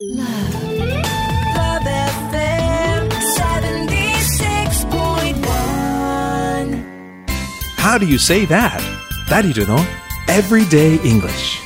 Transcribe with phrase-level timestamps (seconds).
[0.00, 0.06] 76.1.
[7.76, 8.80] How do you say that?
[9.28, 9.76] ダリルの
[10.28, 11.58] Everyday English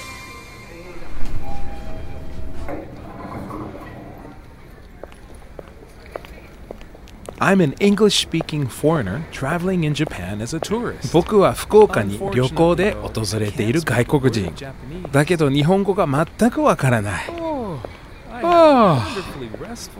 [7.38, 11.12] I'm an English-speaking foreigner traveling in Japan as a tourist.
[11.12, 14.54] 僕は福岡に旅行で訪れている外国人。
[15.12, 17.41] だけど日本語が全くわからない。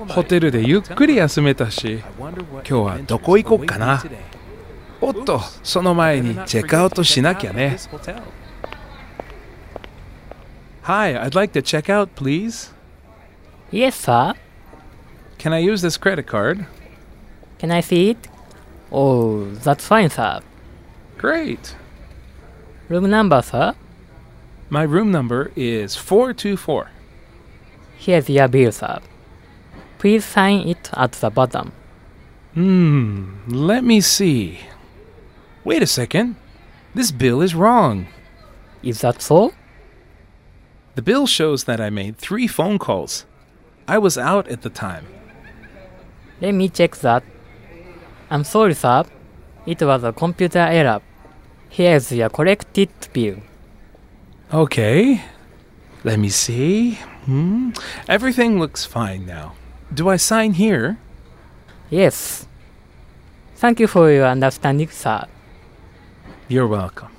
[0.09, 4.03] ホテルでゆっくり休めたし、今日はどこ行こうかな。
[5.01, 7.79] おっと、その前にチェックアウトしなきゃね。
[10.83, 12.73] Hi, I'd like to check out, please.
[13.71, 14.35] Yes, sir.
[15.39, 16.67] Can I use this credit card?
[17.59, 18.29] Can I see it?
[18.91, 20.41] Oh, that's fine, sir.
[21.19, 21.77] Great.
[22.89, 23.75] Room number, sir?
[24.69, 26.91] My room number is 424.
[28.05, 28.99] Here's your bill, sir.
[30.01, 31.71] Please sign it at the bottom.
[32.55, 34.59] Hmm, let me see.
[35.63, 36.35] Wait a second.
[36.97, 38.09] This bill is wrong.
[38.83, 39.55] Is that so?
[40.97, 43.25] The bill shows that I made three phone calls.
[43.87, 45.07] I was out at the time.
[46.41, 47.23] Let me check that.
[48.31, 49.05] I'm sorry, sir.
[49.65, 51.01] It was a computer error.
[51.69, 53.37] Here's your corrected bill.
[54.53, 55.23] Okay.
[56.05, 56.99] Let me see.
[57.27, 57.71] Hmm.
[58.09, 59.53] Everything looks fine now.
[59.95, 60.99] Do I sign here?
[61.91, 62.49] Yes.
[63.57, 65.27] Thank you for your understanding, sir.
[66.49, 67.11] You're welcome.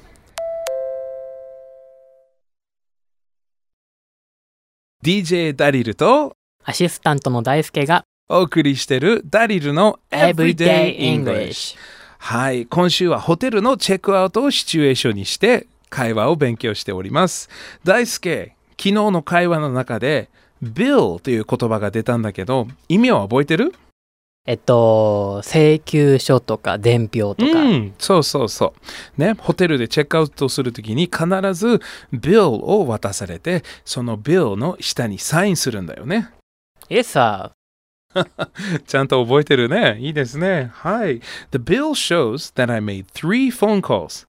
[5.02, 11.78] DJ ダリルとアシスタントの大輔がお送りしてるダリルの Everyday English。
[12.18, 17.50] はい、今週はホテルのチェックアウトをシチュエーションにして会話を勉強しております。
[17.84, 20.30] 大輔、昨日の会話の中で
[20.64, 23.74] bill という言葉が出たんだけど、意味は覚えてる？
[24.46, 28.74] えっと、請求書とか伝票とか、うん、そうそうそ
[29.18, 29.22] う。
[29.22, 31.80] ね、ホテルでチェックアウトするときに必ず
[32.14, 36.30] bill を渡されて、その bill の下にサインするんだよね。
[36.90, 37.52] Yes, sir.
[38.86, 39.98] ちゃんと覚えてるね。
[40.00, 40.72] いいですね。
[40.74, 41.22] はい。
[41.52, 44.26] The bill shows that I made three phone calls.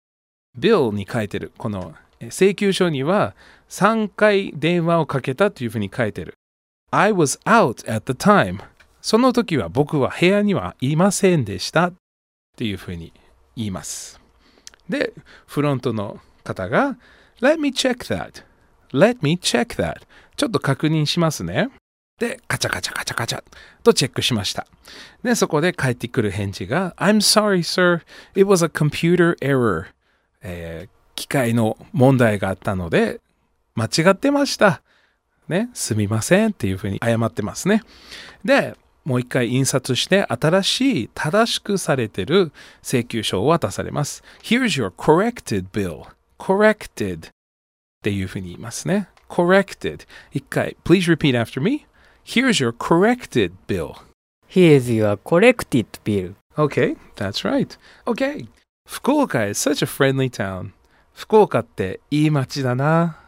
[0.57, 1.51] bill に書いてる。
[1.59, 3.35] このえ請求書には
[3.75, 6.35] 3回電話をかけたというふうに書いてる。
[6.93, 8.61] I was out at the time.
[9.03, 11.89] その時は僕は部屋にはいませんでした。
[11.89, 11.95] っ
[12.57, 13.13] ていうふうに
[13.57, 14.21] 言います。
[14.89, 15.13] で、
[15.47, 16.97] フロントの方が
[17.41, 18.45] Let me check that.
[18.93, 20.03] Let me check that.
[20.37, 21.69] ちょっと確認しますね。
[22.21, 23.43] で、カチャカチャカチャカチャ
[23.83, 24.69] とチェックしました。
[25.25, 28.03] で、そこで返ってくる返事が I'm sorry, sir.
[28.37, 29.87] It was a computer error.
[30.43, 33.21] えー機械の問題があったので、
[33.75, 34.83] 間違ってました。
[35.49, 37.83] ね、すみませんっていうふうに謝ってますね。
[38.45, 42.53] で、もう一回印刷して新しい正しくされてる
[42.83, 44.23] 請求書を渡されます。
[44.43, 46.07] Here's your corrected bill.
[46.39, 47.31] corrected っ
[48.03, 49.09] ていうふうに言いますね。
[49.29, 51.87] corrected 一回 please repeat after me.
[52.25, 53.97] Here's your corrected bill.
[54.49, 56.35] Here's your corrected bill.
[56.57, 57.77] Okay, that's right.
[58.07, 58.49] Okay.
[58.87, 60.71] 福岡 is such a friendly town.
[61.13, 63.24] 福岡っていい街だな。